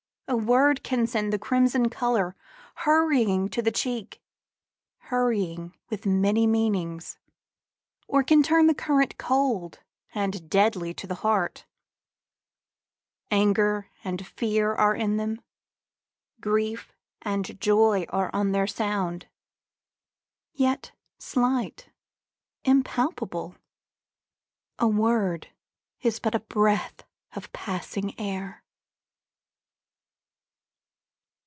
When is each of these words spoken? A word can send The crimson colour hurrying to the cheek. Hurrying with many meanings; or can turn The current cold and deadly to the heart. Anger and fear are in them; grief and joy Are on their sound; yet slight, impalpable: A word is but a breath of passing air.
A 0.27 0.37
word 0.37 0.81
can 0.81 1.07
send 1.07 1.33
The 1.33 1.37
crimson 1.37 1.89
colour 1.89 2.37
hurrying 2.75 3.49
to 3.49 3.61
the 3.61 3.69
cheek. 3.69 4.21
Hurrying 4.99 5.73
with 5.89 6.05
many 6.05 6.47
meanings; 6.47 7.17
or 8.07 8.23
can 8.23 8.41
turn 8.41 8.67
The 8.67 8.73
current 8.73 9.17
cold 9.17 9.79
and 10.15 10.49
deadly 10.49 10.93
to 10.93 11.05
the 11.05 11.15
heart. 11.15 11.65
Anger 13.29 13.89
and 14.05 14.25
fear 14.25 14.73
are 14.73 14.95
in 14.95 15.17
them; 15.17 15.41
grief 16.39 16.93
and 17.21 17.59
joy 17.59 18.05
Are 18.07 18.29
on 18.31 18.53
their 18.53 18.67
sound; 18.67 19.27
yet 20.53 20.93
slight, 21.19 21.89
impalpable: 22.63 23.57
A 24.79 24.87
word 24.87 25.49
is 25.99 26.21
but 26.21 26.33
a 26.33 26.39
breath 26.39 27.03
of 27.35 27.51
passing 27.51 28.17
air. 28.17 28.59